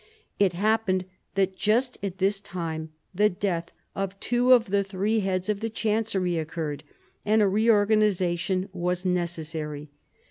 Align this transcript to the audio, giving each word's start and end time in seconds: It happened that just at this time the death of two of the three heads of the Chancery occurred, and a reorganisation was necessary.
It 0.39 0.53
happened 0.53 1.05
that 1.35 1.55
just 1.55 2.03
at 2.03 2.17
this 2.17 2.41
time 2.41 2.89
the 3.13 3.29
death 3.29 3.69
of 3.93 4.19
two 4.19 4.51
of 4.51 4.71
the 4.71 4.83
three 4.83 5.19
heads 5.19 5.47
of 5.47 5.59
the 5.59 5.69
Chancery 5.69 6.39
occurred, 6.39 6.83
and 7.23 7.39
a 7.39 7.47
reorganisation 7.47 8.67
was 8.73 9.05
necessary. 9.05 9.91